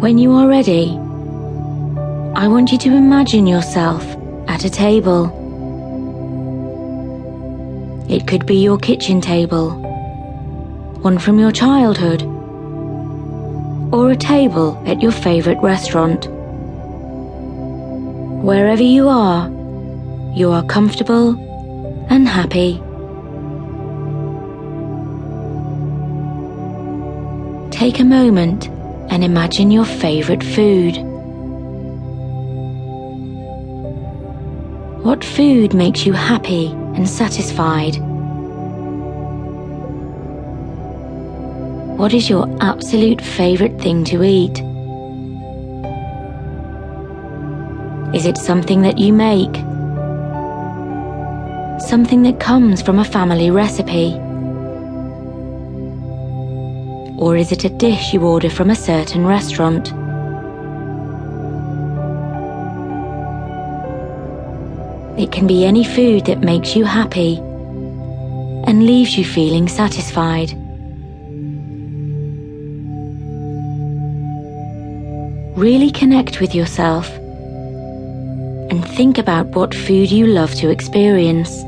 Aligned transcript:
When 0.00 0.16
you 0.16 0.32
are 0.34 0.46
ready, 0.46 0.90
I 2.36 2.46
want 2.46 2.70
you 2.70 2.78
to 2.78 2.94
imagine 2.94 3.48
yourself 3.48 4.06
at 4.46 4.64
a 4.64 4.70
table. 4.70 5.26
It 8.08 8.28
could 8.28 8.46
be 8.46 8.62
your 8.62 8.78
kitchen 8.78 9.20
table, 9.20 9.70
one 11.02 11.18
from 11.18 11.40
your 11.40 11.50
childhood, 11.50 12.22
or 13.92 14.12
a 14.12 14.16
table 14.16 14.80
at 14.86 15.02
your 15.02 15.10
favourite 15.10 15.60
restaurant. 15.64 16.28
Wherever 18.44 18.84
you 18.84 19.08
are, 19.08 19.48
you 20.32 20.52
are 20.52 20.62
comfortable 20.62 21.30
and 22.08 22.28
happy. 22.28 22.80
Take 27.72 27.98
a 27.98 28.04
moment 28.04 28.77
and 29.10 29.24
imagine 29.24 29.70
your 29.70 29.84
favourite 29.84 30.42
food. 30.42 30.96
What 35.04 35.24
food 35.24 35.74
makes 35.74 36.04
you 36.04 36.12
happy 36.12 36.66
and 36.94 37.08
satisfied? 37.08 37.96
What 41.98 42.12
is 42.12 42.28
your 42.28 42.46
absolute 42.60 43.20
favourite 43.20 43.80
thing 43.80 44.04
to 44.04 44.22
eat? 44.22 44.58
Is 48.14 48.26
it 48.26 48.36
something 48.36 48.82
that 48.82 48.98
you 48.98 49.12
make? 49.12 49.54
Something 51.88 52.22
that 52.22 52.38
comes 52.40 52.82
from 52.82 52.98
a 52.98 53.04
family 53.04 53.50
recipe? 53.50 54.27
Or 57.18 57.36
is 57.36 57.50
it 57.50 57.64
a 57.64 57.68
dish 57.68 58.12
you 58.14 58.22
order 58.22 58.48
from 58.48 58.70
a 58.70 58.76
certain 58.76 59.26
restaurant? 59.26 59.88
It 65.18 65.32
can 65.32 65.48
be 65.48 65.66
any 65.66 65.82
food 65.82 66.26
that 66.26 66.42
makes 66.42 66.76
you 66.76 66.84
happy 66.84 67.38
and 68.68 68.86
leaves 68.86 69.18
you 69.18 69.24
feeling 69.24 69.66
satisfied. 69.66 70.52
Really 75.58 75.90
connect 75.90 76.40
with 76.40 76.54
yourself 76.54 77.10
and 78.70 78.86
think 78.90 79.18
about 79.18 79.46
what 79.48 79.74
food 79.74 80.12
you 80.12 80.28
love 80.28 80.54
to 80.54 80.70
experience. 80.70 81.64